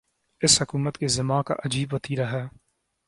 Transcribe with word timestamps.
اس 0.41 0.61
حکومت 0.61 0.97
کے 0.97 1.07
زعما 1.07 1.41
کا 1.41 1.53
عجیب 1.65 1.93
وتیرہ 1.93 2.31
ہے۔ 2.31 2.43